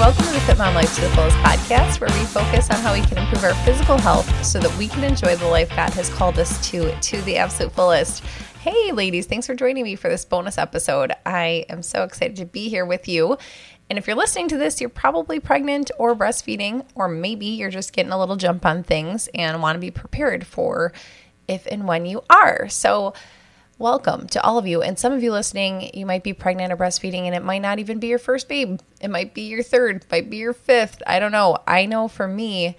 [0.00, 2.94] welcome to the Fit Mom Life to the Fullest podcast, where we focus on how
[2.94, 6.08] we can improve our physical health so that we can enjoy the life God has
[6.08, 8.24] called us to to the absolute fullest.
[8.60, 11.12] Hey, ladies, thanks for joining me for this bonus episode.
[11.26, 13.36] I am so excited to be here with you.
[13.90, 17.92] And if you're listening to this, you're probably pregnant or breastfeeding, or maybe you're just
[17.92, 20.94] getting a little jump on things and want to be prepared for
[21.46, 22.70] if and when you are.
[22.70, 23.12] So,
[23.80, 24.82] welcome to all of you.
[24.82, 27.78] And some of you listening, you might be pregnant or breastfeeding, and it might not
[27.78, 28.78] even be your first babe.
[29.00, 31.02] It might be your third, might be your fifth.
[31.06, 31.56] I don't know.
[31.66, 32.76] I know for me,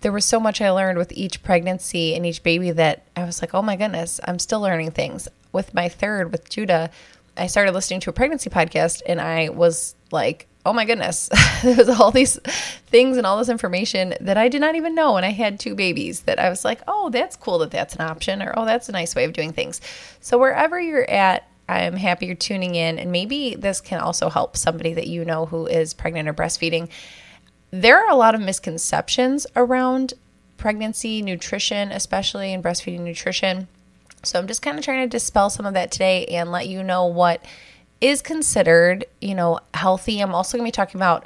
[0.00, 3.42] there was so much I learned with each pregnancy and each baby that I was
[3.42, 5.28] like, oh my goodness, I'm still learning things.
[5.52, 6.90] With my third, with Judah,
[7.36, 11.30] I started listening to a pregnancy podcast, and I was like, oh my goodness,
[11.62, 12.38] there's all these
[12.86, 15.16] things and all this information that I did not even know.
[15.16, 18.02] And I had two babies that I was like, oh, that's cool that that's an
[18.02, 19.80] option, or oh, that's a nice way of doing things.
[20.20, 22.98] So wherever you're at, I'm happy you're tuning in.
[22.98, 26.88] And maybe this can also help somebody that you know who is pregnant or breastfeeding.
[27.70, 30.14] There are a lot of misconceptions around
[30.56, 33.68] pregnancy, nutrition, especially in breastfeeding nutrition.
[34.24, 36.82] So I'm just kind of trying to dispel some of that today and let you
[36.82, 37.44] know what
[38.00, 40.20] is considered, you know, healthy.
[40.20, 41.24] I'm also going to be talking about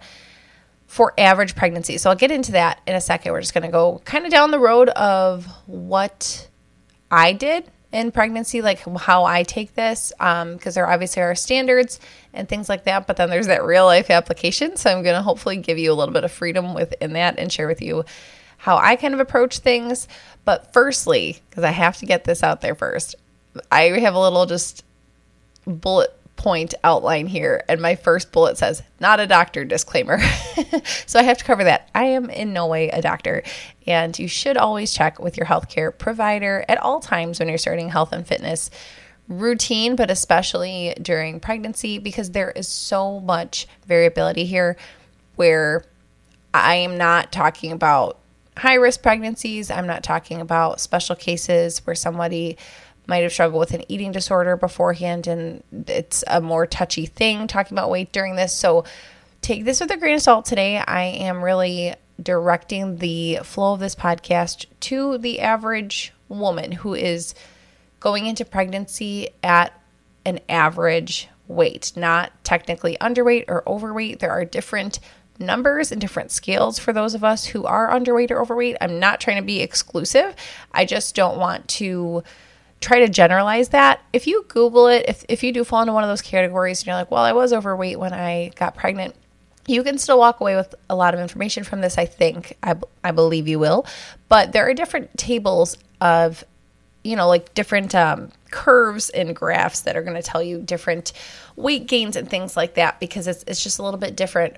[0.86, 1.98] for average pregnancy.
[1.98, 3.32] So I'll get into that in a second.
[3.32, 6.48] We're just going to go kind of down the road of what
[7.10, 12.00] I did in pregnancy, like how I take this, because um, there obviously are standards
[12.32, 13.06] and things like that.
[13.06, 14.76] But then there's that real life application.
[14.76, 17.52] So I'm going to hopefully give you a little bit of freedom within that and
[17.52, 18.04] share with you
[18.58, 20.08] how I kind of approach things.
[20.44, 23.14] But firstly, because I have to get this out there first,
[23.70, 24.84] I have a little just
[25.66, 30.18] bullet point outline here, and my first bullet says, not a doctor disclaimer.
[31.06, 31.88] so I have to cover that.
[31.94, 33.42] I am in no way a doctor,
[33.86, 37.88] and you should always check with your healthcare provider at all times when you're starting
[37.88, 38.70] health and fitness
[39.28, 44.76] routine, but especially during pregnancy, because there is so much variability here
[45.36, 45.84] where
[46.52, 48.18] I am not talking about
[48.56, 49.70] high risk pregnancies.
[49.70, 52.56] I'm not talking about special cases where somebody
[53.06, 57.76] might have struggled with an eating disorder beforehand and it's a more touchy thing talking
[57.76, 58.52] about weight during this.
[58.52, 58.84] So
[59.40, 60.78] take this with a grain of salt today.
[60.78, 67.34] I am really directing the flow of this podcast to the average woman who is
[68.00, 69.78] going into pregnancy at
[70.24, 74.20] an average weight, not technically underweight or overweight.
[74.20, 75.00] There are different
[75.38, 78.76] numbers and different scales for those of us who are underweight or overweight.
[78.80, 80.34] I'm not trying to be exclusive.
[80.72, 82.22] I just don't want to
[82.84, 84.00] try to generalize that.
[84.12, 86.86] If you Google it, if, if you do fall into one of those categories and
[86.86, 89.14] you're like, well, I was overweight when I got pregnant,
[89.66, 92.56] you can still walk away with a lot of information from this, I think.
[92.62, 93.86] I, I believe you will.
[94.28, 96.44] But there are different tables of,
[97.02, 101.12] you know, like different um, curves and graphs that are going to tell you different
[101.56, 104.56] weight gains and things like that because it's, it's just a little bit different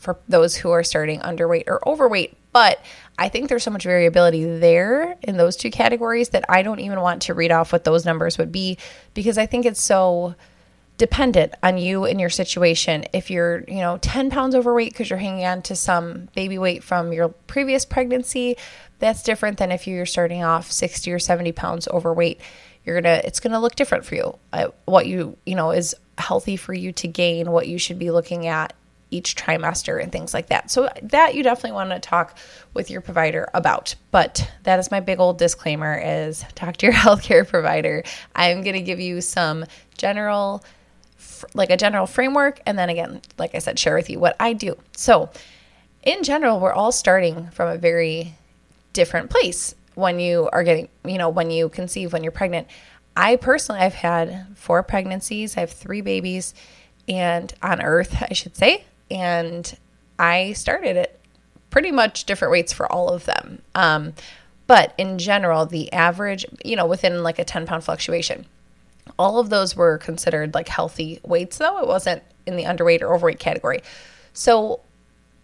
[0.00, 2.34] for those who are starting underweight or overweight.
[2.52, 2.82] But
[3.18, 7.00] I think there's so much variability there in those two categories that I don't even
[7.00, 8.78] want to read off what those numbers would be
[9.12, 10.34] because I think it's so
[10.96, 13.04] dependent on you and your situation.
[13.12, 16.82] If you're, you know, 10 pounds overweight because you're hanging on to some baby weight
[16.82, 18.56] from your previous pregnancy,
[19.00, 22.40] that's different than if you're starting off 60 or 70 pounds overweight.
[22.86, 24.38] You're gonna, it's gonna look different for you.
[24.50, 28.10] Uh, what you, you know, is healthy for you to gain, what you should be
[28.10, 28.72] looking at
[29.10, 30.70] each trimester and things like that.
[30.70, 32.36] So that you definitely want to talk
[32.74, 33.94] with your provider about.
[34.10, 38.02] But that is my big old disclaimer is talk to your healthcare provider.
[38.34, 39.64] I'm going to give you some
[39.96, 40.64] general
[41.54, 44.52] like a general framework and then again, like I said, share with you what I
[44.52, 44.76] do.
[44.96, 45.30] So,
[46.02, 48.34] in general, we're all starting from a very
[48.92, 52.68] different place when you are getting, you know, when you conceive, when you're pregnant.
[53.16, 56.54] I personally I've had four pregnancies, I have 3 babies
[57.08, 59.76] and on earth, I should say and
[60.18, 61.18] I started at
[61.70, 63.62] pretty much different weights for all of them.
[63.74, 64.14] Um,
[64.66, 68.46] but in general, the average, you know, within like a 10 pound fluctuation,
[69.18, 73.14] all of those were considered like healthy weights, though it wasn't in the underweight or
[73.14, 73.80] overweight category.
[74.32, 74.80] So,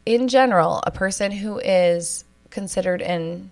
[0.05, 3.51] in general, a person who is considered in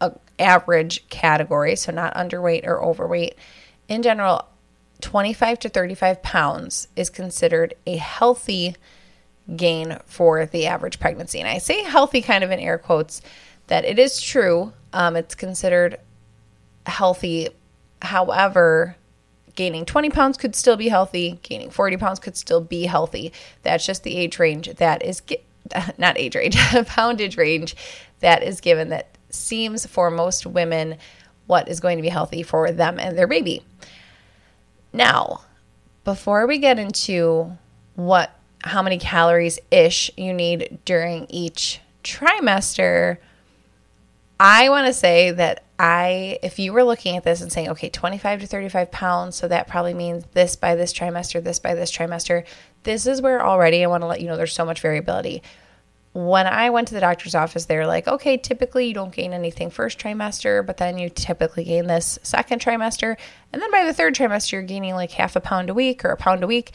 [0.00, 3.36] a average category, so not underweight or overweight,
[3.88, 4.46] in general,
[5.00, 8.76] 25 to 35 pounds is considered a healthy
[9.56, 11.38] gain for the average pregnancy.
[11.38, 13.20] And I say healthy kind of in air quotes
[13.66, 14.72] that it is true.
[14.92, 15.98] Um, it's considered
[16.86, 17.48] healthy.
[18.02, 18.96] However,
[19.54, 23.32] gaining 20 pounds could still be healthy, gaining 40 pounds could still be healthy.
[23.62, 25.22] That's just the age range that is,
[25.98, 26.56] not age range,
[26.86, 27.76] poundage range
[28.20, 30.96] that is given that seems for most women
[31.46, 33.62] what is going to be healthy for them and their baby.
[34.92, 35.42] Now,
[36.04, 37.58] before we get into
[37.96, 43.18] what how many calories ish you need during each trimester,
[44.40, 47.88] I want to say that I, if you were looking at this and saying, okay,
[47.88, 51.92] 25 to 35 pounds, so that probably means this by this trimester, this by this
[51.92, 52.44] trimester,
[52.84, 55.42] this is where already I want to let you know there's so much variability.
[56.12, 59.32] When I went to the doctor's office, they were like, okay, typically you don't gain
[59.32, 63.16] anything first trimester, but then you typically gain this second trimester.
[63.52, 66.10] And then by the third trimester, you're gaining like half a pound a week or
[66.10, 66.72] a pound a week.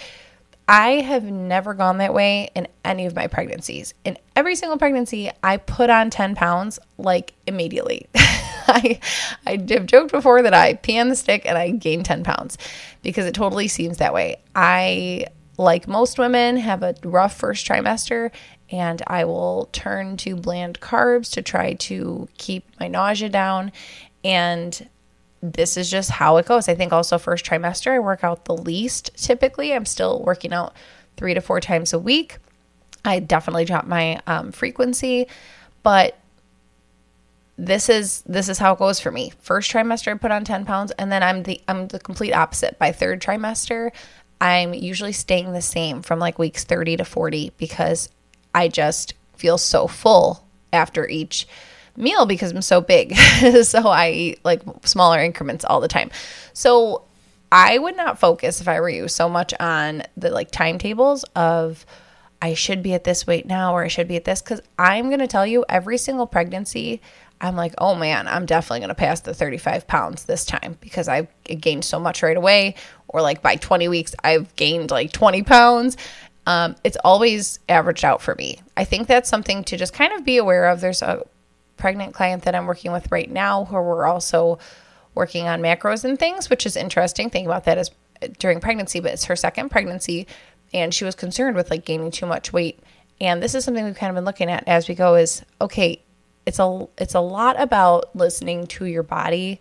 [0.69, 3.95] I have never gone that way in any of my pregnancies.
[4.05, 8.07] In every single pregnancy, I put on 10 pounds like immediately.
[8.15, 8.99] I,
[9.47, 12.59] I have joked before that I pee on the stick and I gain 10 pounds
[13.01, 14.43] because it totally seems that way.
[14.55, 15.25] I,
[15.57, 18.29] like most women, have a rough first trimester
[18.69, 23.71] and I will turn to bland carbs to try to keep my nausea down.
[24.23, 24.87] And
[25.41, 26.67] this is just how it goes.
[26.67, 29.73] I think also first trimester, I work out the least typically.
[29.73, 30.73] I'm still working out
[31.17, 32.37] three to four times a week.
[33.05, 35.27] I definitely drop my um, frequency,
[35.83, 36.17] but
[37.57, 39.33] this is this is how it goes for me.
[39.39, 42.79] First trimester, I put on ten pounds, and then I'm the I'm the complete opposite.
[42.79, 43.91] By third trimester,
[44.41, 48.09] I'm usually staying the same from like weeks thirty to forty because
[48.53, 51.47] I just feel so full after each
[51.95, 53.15] meal because I'm so big.
[53.63, 56.11] so I eat like smaller increments all the time.
[56.53, 57.03] So
[57.51, 61.85] I would not focus if I were you so much on the like timetables of
[62.41, 65.07] I should be at this weight now or I should be at this cuz I'm
[65.07, 67.01] going to tell you every single pregnancy
[67.41, 71.07] I'm like, oh man, I'm definitely going to pass the 35 pounds this time because
[71.07, 72.75] I've gained so much right away.
[73.07, 75.97] Or like by 20 weeks, I've gained like 20 pounds.
[76.45, 78.59] Um, it's always averaged out for me.
[78.75, 80.81] I think that's something to just kind of be aware of.
[80.81, 81.23] There's a
[81.79, 84.59] pregnant client that I'm working with right now who we're also
[85.15, 87.29] working on macros and things, which is interesting.
[87.29, 87.89] Think about that as
[88.37, 90.27] during pregnancy, but it's her second pregnancy
[90.73, 92.79] and she was concerned with like gaining too much weight.
[93.19, 96.03] And this is something we've kind of been looking at as we go is okay,
[96.45, 99.59] it's a it's a lot about listening to your body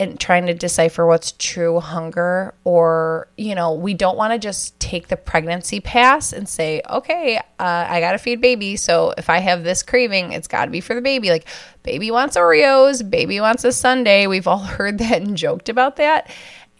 [0.00, 4.80] and trying to decipher what's true hunger or you know we don't want to just
[4.80, 9.38] take the pregnancy pass and say okay uh, i gotta feed baby so if i
[9.38, 11.30] have this craving it's gotta be for the baby.
[11.30, 11.46] Like
[11.82, 14.26] baby wants oreos baby wants a sundae.
[14.26, 16.30] We've all heard that and joked about that.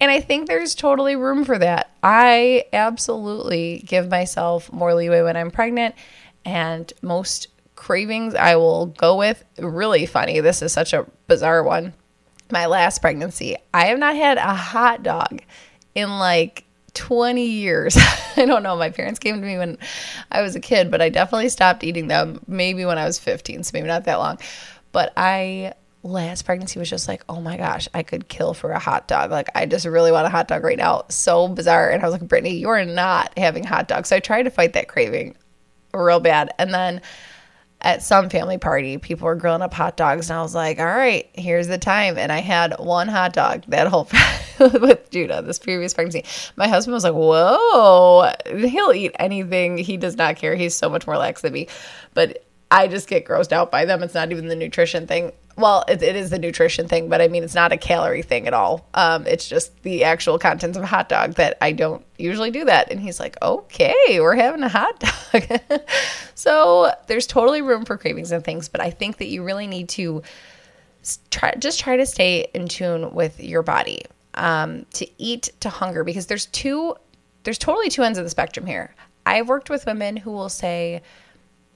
[0.01, 1.91] And i think there's totally room for that.
[2.03, 5.95] I absolutely give myself more leeway when i'm pregnant
[6.47, 11.95] and most cravings i will go with really funny this is such a bizarre one
[12.52, 15.43] my last pregnancy, I have not had a hot dog
[15.94, 16.64] in like
[16.94, 17.97] 20 years.
[18.37, 18.76] I don't know.
[18.76, 19.79] My parents came to me when
[20.31, 23.64] I was a kid, but I definitely stopped eating them maybe when I was 15,
[23.64, 24.38] so maybe not that long.
[24.93, 28.79] But I last pregnancy was just like, oh my gosh, I could kill for a
[28.79, 29.31] hot dog.
[29.31, 31.05] Like, I just really want a hot dog right now.
[31.08, 31.91] So bizarre.
[31.91, 34.08] And I was like, Brittany, you're not having hot dogs.
[34.08, 35.37] So I tried to fight that craving
[35.93, 36.50] real bad.
[36.58, 37.02] And then
[37.82, 40.87] at some family party, people were grilling up hot dogs, and I was like, "All
[40.87, 44.09] right, here's the time." And I had one hot dog that whole
[44.59, 46.25] with Judah, this previous pregnancy.
[46.56, 49.79] My husband was like, "Whoa, he'll eat anything.
[49.79, 50.55] He does not care.
[50.55, 51.69] He's so much more lax than me."
[52.15, 54.03] But I just get grossed out by them.
[54.03, 55.33] It's not even the nutrition thing.
[55.61, 58.47] Well, it, it is the nutrition thing, but I mean, it's not a calorie thing
[58.47, 58.88] at all.
[58.95, 62.64] Um, it's just the actual contents of a hot dog that I don't usually do
[62.64, 62.90] that.
[62.90, 65.61] And he's like, okay, we're having a hot dog.
[66.35, 69.88] so there's totally room for cravings and things, but I think that you really need
[69.90, 70.23] to
[71.31, 76.05] try, just try to stay in tune with your body, um, to eat to hunger,
[76.05, 76.95] because there's two,
[77.45, 78.95] there's totally two ends of the spectrum here.
[79.26, 81.02] I've worked with women who will say,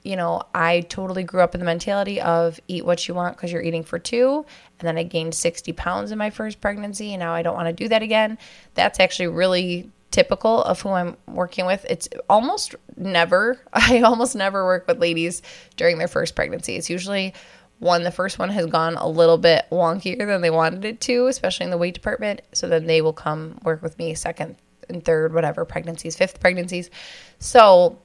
[0.04, 3.50] you know, I totally grew up in the mentality of eat what you want because
[3.50, 4.44] you're eating for two.
[4.78, 7.14] And then I gained 60 pounds in my first pregnancy.
[7.14, 8.38] And now I don't want to do that again.
[8.74, 11.86] That's actually really typical of who I'm working with.
[11.88, 15.40] It's almost never, I almost never work with ladies
[15.76, 16.76] during their first pregnancy.
[16.76, 17.32] It's usually
[17.78, 21.26] one, the first one has gone a little bit wonkier than they wanted it to,
[21.26, 22.42] especially in the weight department.
[22.52, 24.56] So then they will come work with me second
[24.88, 26.90] and third, whatever pregnancies, fifth pregnancies.
[27.38, 27.98] So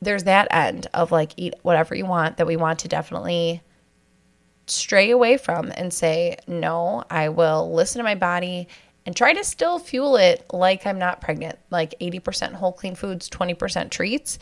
[0.00, 3.62] there's that end of like eat whatever you want that we want to definitely
[4.66, 8.68] stray away from and say, no, I will listen to my body
[9.06, 13.28] and try to still fuel it like I'm not pregnant, like 80% whole clean foods,
[13.28, 14.38] 20% treats.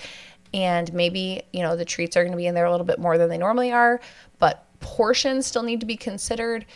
[0.55, 2.99] And maybe, you know, the treats are going to be in there a little bit
[2.99, 4.01] more than they normally are,
[4.39, 6.67] but portions still need to be considered.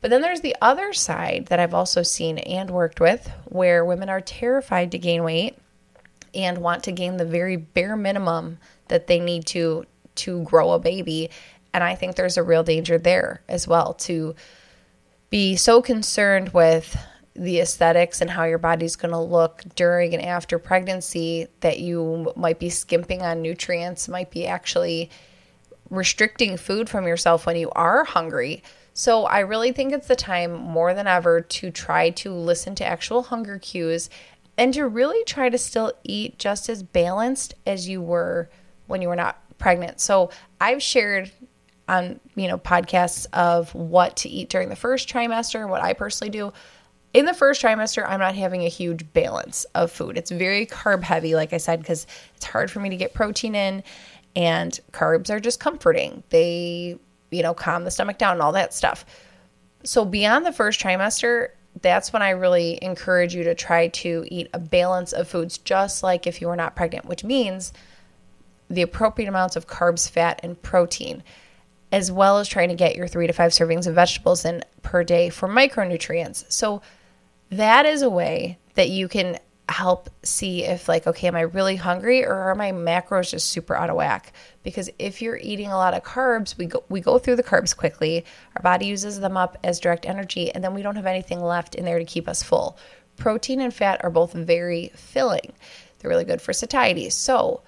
[0.00, 4.08] But then there's the other side that I've also seen and worked with where women
[4.08, 5.56] are terrified to gain weight
[6.34, 8.58] and want to gain the very bare minimum
[8.88, 9.84] that they need to
[10.14, 11.30] to grow a baby
[11.72, 14.34] and i think there's a real danger there as well to
[15.30, 16.96] be so concerned with
[17.34, 22.30] the aesthetics and how your body's going to look during and after pregnancy that you
[22.36, 25.10] might be skimping on nutrients, might be actually
[25.88, 28.62] restricting food from yourself when you are hungry.
[28.94, 32.84] So I really think it's the time more than ever to try to listen to
[32.84, 34.10] actual hunger cues
[34.58, 38.48] and to really try to still eat just as balanced as you were
[38.86, 40.00] when you were not pregnant.
[40.00, 40.30] So
[40.60, 41.30] I've shared
[41.88, 45.92] on, you know, podcasts of what to eat during the first trimester, and what I
[45.92, 46.52] personally do.
[47.12, 50.16] In the first trimester, I'm not having a huge balance of food.
[50.16, 52.06] It's very carb heavy, like I said, because
[52.36, 53.82] it's hard for me to get protein in,
[54.34, 56.22] and carbs are just comforting.
[56.30, 56.98] They,
[57.30, 59.04] you know, calm the stomach down and all that stuff.
[59.84, 61.48] So, beyond the first trimester,
[61.80, 66.02] that's when I really encourage you to try to eat a balance of foods, just
[66.02, 67.72] like if you were not pregnant, which means
[68.68, 71.22] the appropriate amounts of carbs, fat, and protein,
[71.90, 75.02] as well as trying to get your three to five servings of vegetables in per
[75.02, 76.50] day for micronutrients.
[76.50, 76.82] So,
[77.50, 79.38] that is a way that you can
[79.72, 83.74] help see if like okay am i really hungry or are my macros just super
[83.74, 84.32] out of whack?
[84.62, 87.76] Because if you're eating a lot of carbs we go we go through the carbs
[87.76, 88.24] quickly.
[88.56, 91.74] Our body uses them up as direct energy and then we don't have anything left
[91.74, 92.78] in there to keep us full.
[93.16, 95.52] Protein and fat are both very filling.
[95.98, 97.10] They're really good for satiety.
[97.10, 97.62] So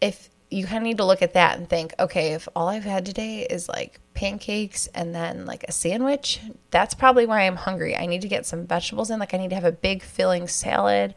[0.00, 2.84] if you kind of need to look at that and think, okay, if all I've
[2.84, 6.40] had today is like pancakes and then like a sandwich,
[6.70, 7.94] that's probably why I'm hungry.
[7.94, 9.18] I need to get some vegetables in.
[9.18, 11.14] Like, I need to have a big filling salad,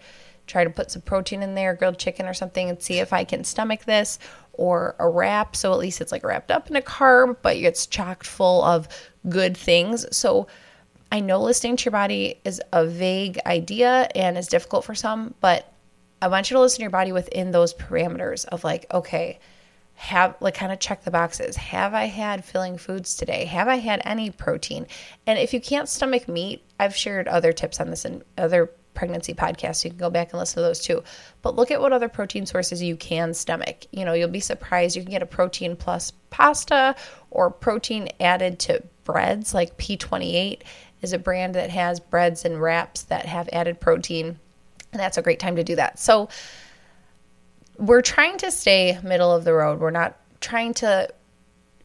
[0.47, 3.23] try to put some protein in there, grilled chicken or something, and see if I
[3.23, 4.19] can stomach this,
[4.53, 5.55] or a wrap.
[5.55, 8.89] So at least it's like wrapped up in a carb, but it's chocked full of
[9.29, 10.05] good things.
[10.15, 10.47] So
[11.09, 15.33] I know listening to your body is a vague idea and is difficult for some,
[15.39, 15.71] but
[16.21, 19.39] I want you to listen to your body within those parameters of like, okay,
[19.95, 21.55] have like kind of check the boxes.
[21.55, 23.45] Have I had filling foods today?
[23.45, 24.87] Have I had any protein?
[25.27, 29.33] And if you can't stomach meat, I've shared other tips on this in other pregnancy
[29.33, 29.83] podcasts.
[29.83, 31.03] You can go back and listen to those too.
[31.41, 33.85] But look at what other protein sources you can stomach.
[33.91, 34.95] You know, you'll be surprised.
[34.95, 36.95] You can get a protein plus pasta
[37.29, 40.61] or protein added to breads, like P28
[41.01, 44.39] is a brand that has breads and wraps that have added protein
[44.91, 45.99] and that's a great time to do that.
[45.99, 46.29] So
[47.77, 49.79] we're trying to stay middle of the road.
[49.79, 51.07] We're not trying to,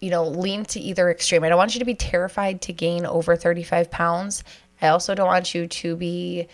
[0.00, 1.44] you know, lean to either extreme.
[1.44, 4.44] I don't want you to be terrified to gain over 35 pounds.
[4.82, 6.48] I also don't want you to be,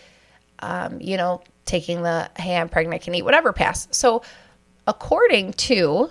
[0.61, 3.89] um, you know, taking the, hey, I'm pregnant, I can eat whatever pass.
[3.91, 4.23] So,
[4.87, 6.11] according to,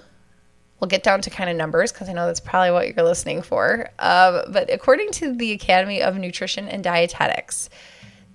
[0.79, 3.41] we'll get down to kind of numbers because I know that's probably what you're listening
[3.41, 3.89] for.
[3.99, 7.69] Um, but according to the Academy of Nutrition and Dietetics,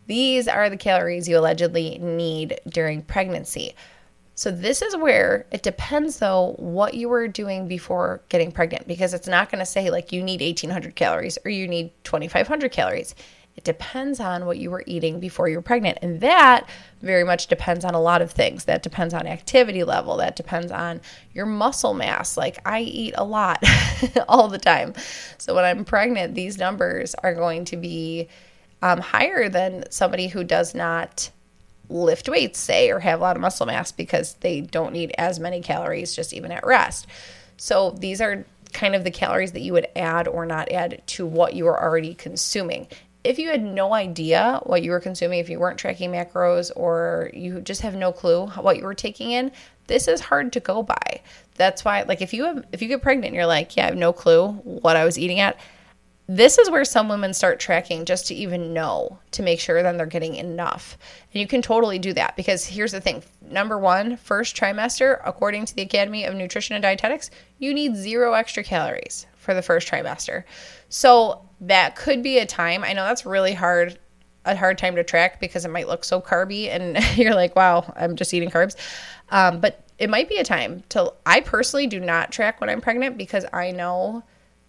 [0.07, 3.75] these are the calories you allegedly need during pregnancy.
[4.39, 9.15] So, this is where it depends, though, what you were doing before getting pregnant, because
[9.15, 13.15] it's not going to say like you need 1800 calories or you need 2500 calories.
[13.57, 15.99] It depends on what you were eating before you were pregnant.
[16.03, 16.69] And that
[17.01, 18.67] very much depends on a lot of things.
[18.67, 21.01] That depends on activity level, that depends on
[21.33, 22.37] your muscle mass.
[22.37, 23.65] Like I eat a lot
[24.29, 24.93] all the time.
[25.39, 28.29] So, when I'm pregnant, these numbers are going to be
[28.83, 31.31] um, higher than somebody who does not
[31.89, 35.39] lift weights, say, or have a lot of muscle mass because they don't need as
[35.39, 37.07] many calories just even at rest.
[37.57, 41.27] So these are kind of the calories that you would add or not add to
[41.27, 42.89] what you are already consuming.
[43.25, 47.31] If you had no idea what you were consuming, if you weren't tracking macros or
[47.33, 49.51] you just have no clue what you were taking in,
[49.87, 51.21] this is hard to go by.
[51.55, 53.87] That's why like if you have if you get pregnant and you're like, yeah, I
[53.87, 55.59] have no clue what I was eating at,
[56.29, 59.97] this is where some women start tracking just to even know to make sure then
[59.97, 60.99] they're getting enough.
[61.33, 63.23] And you can totally do that because here's the thing.
[63.43, 68.33] Number one, first trimester, according to the Academy of Nutrition and Dietetics, you need zero
[68.33, 70.43] extra calories for the first trimester.
[70.89, 72.83] So that could be a time.
[72.83, 73.97] I know that's really hard,
[74.45, 77.93] a hard time to track because it might look so carby and you're like, wow,
[77.95, 78.75] I'm just eating carbs.
[79.31, 82.81] Um, but it might be a time to, I personally do not track when I'm
[82.81, 84.25] pregnant because I know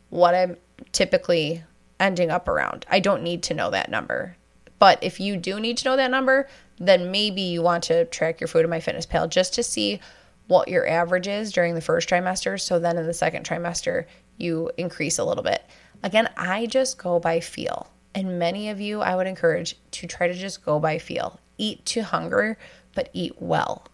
[0.10, 0.56] what I'm
[0.92, 1.64] typically
[2.00, 2.86] ending up around.
[2.90, 4.38] I don't need to know that number.
[4.80, 8.40] But if you do need to know that number, then maybe you want to track
[8.40, 10.00] your food in MyFitnessPal just to see
[10.48, 12.60] what your average is during the first trimester.
[12.60, 14.06] So then in the second trimester,
[14.38, 15.64] you increase a little bit.
[16.04, 17.92] Again, I just go by feel.
[18.14, 21.40] And many of you, I would encourage to try to just go by feel.
[21.58, 22.58] Eat to hunger,
[22.94, 23.86] but eat well.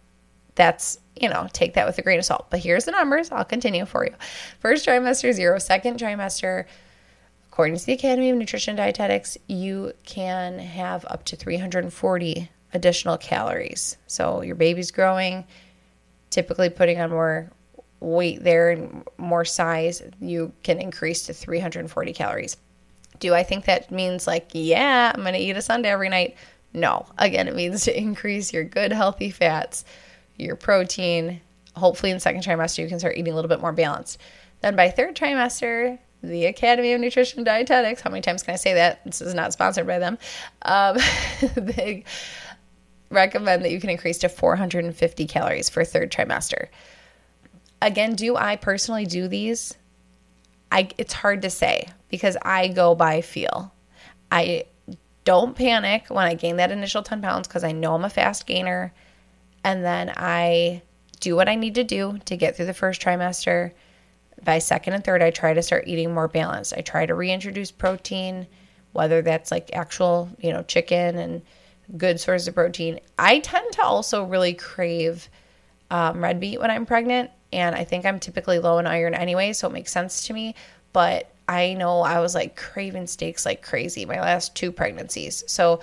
[0.54, 2.46] That's, you know, take that with a grain of salt.
[2.50, 3.30] But here's the numbers.
[3.32, 4.14] I'll continue for you.
[4.60, 5.58] First trimester, zero.
[5.58, 6.64] Second trimester,
[7.48, 13.16] according to the Academy of Nutrition and Dietetics, you can have up to 340 additional
[13.16, 13.96] calories.
[14.06, 15.44] So your baby's growing,
[16.30, 17.50] typically putting on more
[18.00, 22.56] weight there and more size, you can increase to 340 calories.
[23.20, 26.36] Do I think that means like, yeah, I'm going to eat a sundae every night?
[26.72, 27.06] No.
[27.18, 29.84] Again, it means to increase your good, healthy fats,
[30.36, 31.40] your protein.
[31.76, 34.20] Hopefully, in second trimester, you can start eating a little bit more balanced.
[34.60, 38.56] Then by third trimester, the Academy of Nutrition and Dietetics, how many times can I
[38.56, 39.04] say that?
[39.04, 40.18] This is not sponsored by them.
[40.62, 40.96] Um,
[41.56, 42.04] they
[43.10, 46.68] recommend that you can increase to 450 calories for third trimester.
[47.82, 49.74] Again, do I personally do these?
[50.72, 53.72] I, it's hard to say because I go by feel.
[54.30, 54.64] I
[55.24, 58.46] don't panic when I gain that initial 10 pounds because I know I'm a fast
[58.46, 58.92] gainer.
[59.64, 60.82] And then I
[61.20, 63.72] do what I need to do to get through the first trimester.
[64.44, 66.74] By second and third, I try to start eating more balanced.
[66.76, 68.46] I try to reintroduce protein,
[68.92, 71.42] whether that's like actual, you know, chicken and
[71.96, 73.00] good sources of protein.
[73.18, 75.28] I tend to also really crave
[75.90, 77.30] um, red meat when I'm pregnant.
[77.52, 80.54] And I think I'm typically low in iron anyway, so it makes sense to me.
[80.92, 85.44] But I know I was like craving steaks like crazy my last two pregnancies.
[85.46, 85.80] So,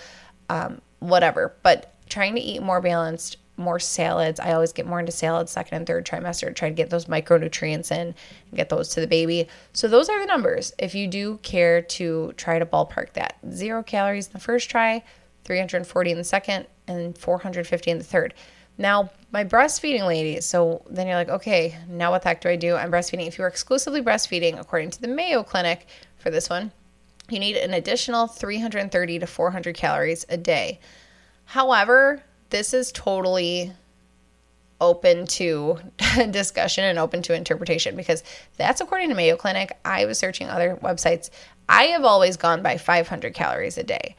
[0.50, 1.56] um, whatever.
[1.64, 4.39] But trying to eat more balanced, more salads.
[4.39, 7.91] I always get more into salads second and third trimester, try to get those micronutrients
[7.91, 8.15] in and
[8.56, 9.48] get those to the baby.
[9.74, 10.74] So, those are the numbers.
[10.77, 15.03] If you do care to try to ballpark that, zero calories in the first try,
[15.46, 18.34] 340 in the second, and 450 in the third.
[18.77, 22.56] Now, my breastfeeding ladies, so then you're like, okay, now what the heck do I
[22.56, 22.75] do?
[22.75, 23.27] I'm breastfeeding.
[23.27, 25.88] If you're exclusively breastfeeding, according to the Mayo Clinic
[26.18, 26.72] for this one,
[27.30, 30.80] you need an additional 330 to 400 calories a day.
[31.46, 33.74] However, this is totally
[34.79, 35.77] open to
[36.31, 38.24] discussion and open to interpretation because
[38.58, 39.77] that's according to Mayo Clinic.
[39.84, 41.29] I was searching other websites.
[41.67, 44.15] I have always gone by 500 calories a day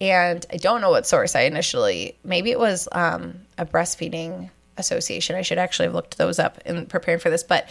[0.00, 2.18] and I don't know what source I initially.
[2.24, 5.36] Maybe it was um, a breastfeeding association.
[5.36, 7.68] I should actually have looked those up in preparing for this, but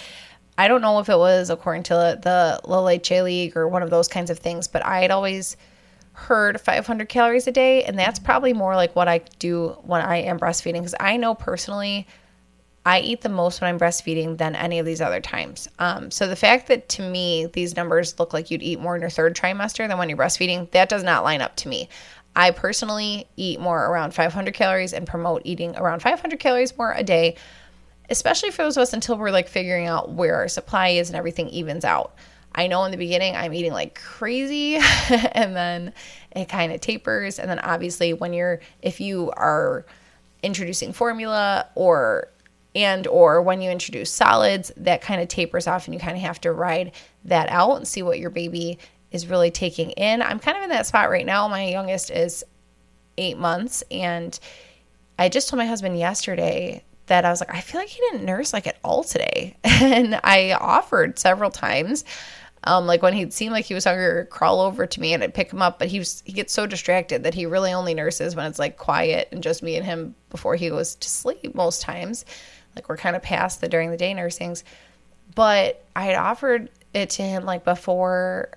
[0.58, 3.90] I don't know if it was according to the La Leche League or one of
[3.90, 4.68] those kinds of things.
[4.68, 5.58] But I had always
[6.16, 10.18] heard 500 calories a day, and that's probably more like what I do when I
[10.18, 10.80] am breastfeeding.
[10.80, 12.08] Because I know personally,
[12.86, 15.68] I eat the most when I'm breastfeeding than any of these other times.
[15.80, 19.02] Um, so the fact that to me these numbers look like you'd eat more in
[19.02, 21.90] your third trimester than when you're breastfeeding, that does not line up to me.
[22.36, 27.04] I personally eat more around 500 calories and promote eating around 500 calories more a
[27.04, 27.38] day,
[28.10, 31.16] especially for those of us until we're like figuring out where our supply is and
[31.16, 32.14] everything evens out.
[32.56, 34.76] I know in the beginning I'm eating like crazy
[35.34, 35.94] and then
[36.36, 37.38] it kind of tapers.
[37.38, 39.86] And then obviously, when you're, if you are
[40.42, 42.30] introducing formula or
[42.76, 46.22] and or when you introduce solids that kind of tapers off and you kind of
[46.22, 46.92] have to ride
[47.24, 48.78] that out and see what your baby
[49.12, 50.22] is really taking in.
[50.22, 51.48] I'm kind of in that spot right now.
[51.48, 52.44] My youngest is
[53.18, 54.38] eight months, and
[55.18, 58.26] I just told my husband yesterday that I was like, I feel like he didn't
[58.26, 59.56] nurse like at all today.
[59.76, 62.06] And I offered several times.
[62.64, 65.34] Um, like when he'd seem like he was hungry, crawl over to me and I'd
[65.34, 65.78] pick him up.
[65.78, 68.78] But he was he gets so distracted that he really only nurses when it's like
[68.78, 72.26] quiet and just me and him before he goes to sleep most times.
[72.76, 74.64] Like we're kind of past the during the day nursings.
[75.36, 78.50] But I had offered it to him like before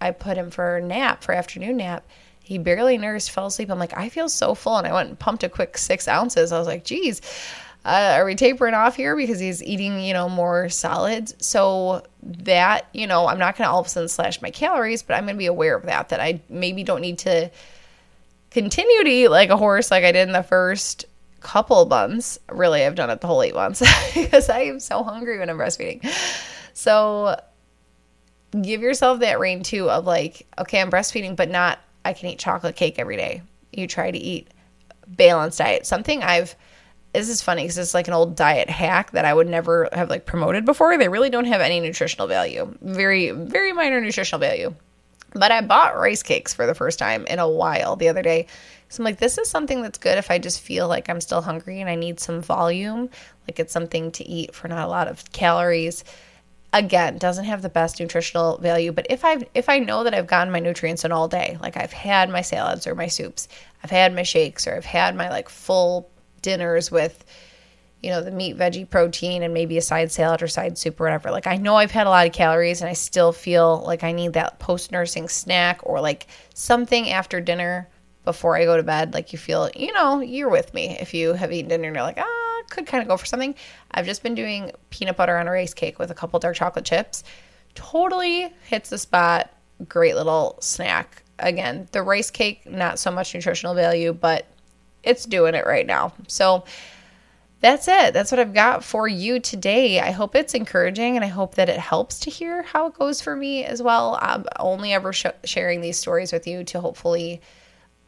[0.00, 2.04] I put him for nap, for afternoon nap.
[2.40, 3.70] He barely nursed, fell asleep.
[3.70, 4.76] I'm like, I feel so full.
[4.76, 6.52] And I went and pumped a quick six ounces.
[6.52, 7.20] I was like, geez,
[7.86, 11.34] uh, are we tapering off here because he's eating, you know, more solids?
[11.38, 15.04] So that, you know, I'm not going to all of a sudden slash my calories,
[15.04, 17.48] but I'm going to be aware of that, that I maybe don't need to
[18.50, 21.04] continue to eat like a horse like I did in the first
[21.38, 22.40] couple months.
[22.48, 23.80] Really, I've done it the whole eight months
[24.14, 26.04] because I am so hungry when I'm breastfeeding.
[26.72, 27.40] So
[28.60, 32.40] give yourself that rein too of like, okay, I'm breastfeeding, but not I can eat
[32.40, 33.42] chocolate cake every day.
[33.72, 34.48] You try to eat
[35.06, 35.86] balanced diet.
[35.86, 36.56] Something I've
[37.16, 40.10] this is funny because it's like an old diet hack that I would never have
[40.10, 40.96] like promoted before.
[40.98, 42.76] They really don't have any nutritional value.
[42.82, 44.74] Very, very minor nutritional value.
[45.32, 48.46] But I bought rice cakes for the first time in a while the other day.
[48.88, 51.42] So I'm like, this is something that's good if I just feel like I'm still
[51.42, 53.10] hungry and I need some volume.
[53.48, 56.04] Like it's something to eat for not a lot of calories
[56.72, 60.26] again doesn't have the best nutritional value but if i if i know that i've
[60.26, 63.48] gotten my nutrients in all day like i've had my salads or my soups
[63.82, 66.10] i've had my shakes or i've had my like full
[66.46, 67.24] dinners with
[68.02, 71.04] you know the meat veggie protein and maybe a side salad or side soup or
[71.04, 74.04] whatever like i know i've had a lot of calories and i still feel like
[74.04, 77.88] i need that post nursing snack or like something after dinner
[78.24, 81.32] before i go to bed like you feel you know you're with me if you
[81.32, 83.54] have eaten dinner and you're like ah could kind of go for something.
[83.92, 86.84] I've just been doing peanut butter on a rice cake with a couple dark chocolate
[86.84, 87.24] chips.
[87.74, 89.50] Totally hits the spot.
[89.88, 91.22] Great little snack.
[91.38, 94.46] Again, the rice cake, not so much nutritional value, but
[95.06, 96.12] it's doing it right now.
[96.28, 96.64] So
[97.60, 98.12] that's it.
[98.12, 100.00] That's what I've got for you today.
[100.00, 103.22] I hope it's encouraging and I hope that it helps to hear how it goes
[103.22, 104.18] for me as well.
[104.20, 107.40] I'm only ever sh- sharing these stories with you to hopefully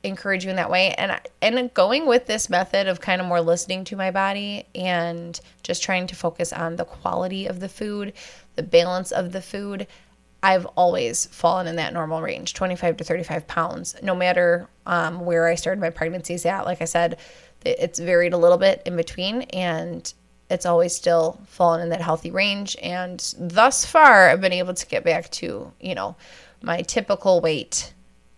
[0.05, 3.41] encourage you in that way and and going with this method of kind of more
[3.41, 8.13] listening to my body and just trying to focus on the quality of the food,
[8.55, 9.87] the balance of the food.
[10.43, 15.49] I've always fallen in that normal range, 25 to 35 pounds, no matter um, where
[15.49, 16.65] I started my pregnancies at.
[16.65, 17.19] Like I said,
[17.65, 20.13] it's varied a little bit in between and
[20.51, 22.77] it's always still fallen in that healthy range.
[22.83, 26.17] And thus far i've been able to get back to you know
[26.63, 27.93] my typical weight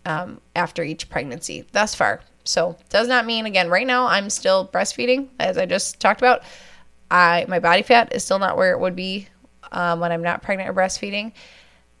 [0.05, 2.21] um, after each pregnancy thus far.
[2.43, 6.41] So does not mean again right now i'm still breastfeeding as i just talked about.
[7.11, 9.27] I my body fat is still not where it would be
[9.71, 11.33] um, when i'm not pregnant or breastfeeding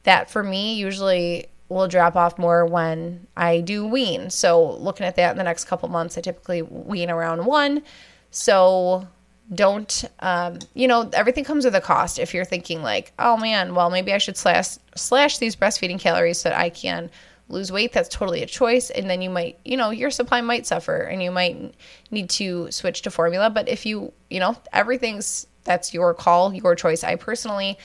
[0.03, 4.29] that for me usually will drop off more when I do wean.
[4.29, 7.83] So, looking at that in the next couple months, I typically wean around one.
[8.29, 9.07] So,
[9.53, 12.19] don't, um, you know, everything comes with a cost.
[12.19, 16.39] If you're thinking, like, oh man, well, maybe I should slash, slash these breastfeeding calories
[16.39, 17.09] so that I can
[17.49, 18.89] lose weight, that's totally a choice.
[18.89, 21.73] And then you might, you know, your supply might suffer and you might
[22.11, 23.49] need to switch to formula.
[23.49, 27.03] But if you, you know, everything's, that's your call, your choice.
[27.03, 27.77] I personally,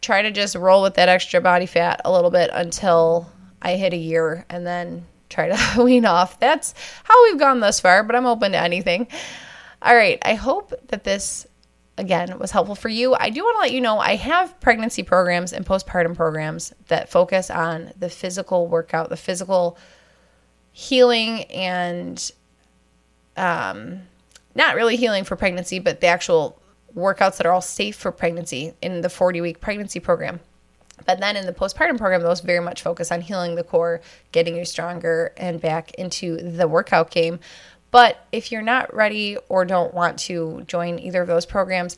[0.00, 3.30] try to just roll with that extra body fat a little bit until
[3.62, 6.38] I hit a year and then try to wean off.
[6.40, 9.08] That's how we've gone thus far, but I'm open to anything.
[9.82, 11.46] All right, I hope that this
[11.98, 13.14] again was helpful for you.
[13.14, 17.08] I do want to let you know I have pregnancy programs and postpartum programs that
[17.08, 19.78] focus on the physical workout, the physical
[20.72, 22.30] healing and
[23.36, 24.02] um
[24.54, 26.60] not really healing for pregnancy, but the actual
[26.96, 30.40] workouts that are all safe for pregnancy in the 40 week pregnancy program.
[31.04, 34.00] But then in the postpartum program, those very much focus on healing the core,
[34.32, 37.38] getting you stronger, and back into the workout game.
[37.90, 41.96] But if you're not ready or don't want to join either of those programs,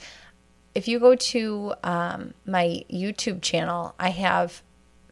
[0.75, 4.63] if you go to um, my YouTube channel, I have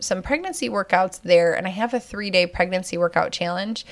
[0.00, 3.86] some pregnancy workouts there, and I have a three day pregnancy workout challenge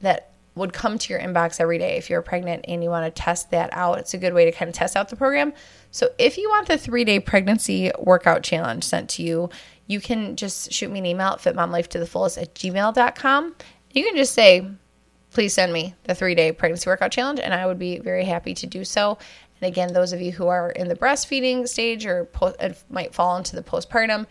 [0.00, 3.22] that would come to your inbox every day if you're pregnant and you want to
[3.22, 3.98] test that out.
[3.98, 5.52] It's a good way to kind of test out the program.
[5.90, 9.50] So if you want the three day pregnancy workout challenge sent to you,
[9.86, 13.54] you can just shoot me an email at fitmomlifetothefullest at gmail.com.
[13.92, 14.68] You can just say,
[15.30, 18.54] please send me the three day pregnancy workout challenge, and I would be very happy
[18.54, 19.18] to do so.
[19.60, 23.14] And again, those of you who are in the breastfeeding stage or post, uh, might
[23.14, 24.26] fall into the postpartum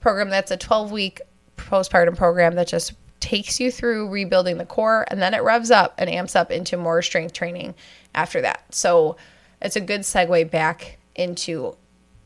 [0.00, 1.20] program, that's a 12 week
[1.56, 5.94] postpartum program that just takes you through rebuilding the core and then it revs up
[5.96, 7.74] and amps up into more strength training
[8.14, 8.62] after that.
[8.68, 9.16] So
[9.62, 11.74] it's a good segue back into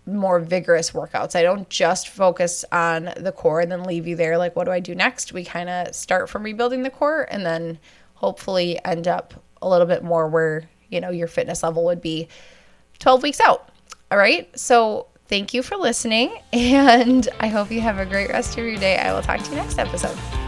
[0.07, 1.37] more vigorous workouts.
[1.37, 4.73] I don't just focus on the core and then leave you there like what do
[4.73, 5.33] I do next?
[5.33, 7.79] We kind of start from rebuilding the core and then
[8.15, 12.27] hopefully end up a little bit more where, you know, your fitness level would be
[12.99, 13.69] 12 weeks out.
[14.11, 14.51] All right?
[14.59, 18.77] So thank you for listening and I hope you have a great rest of your
[18.79, 18.97] day.
[18.97, 20.48] I will talk to you next episode.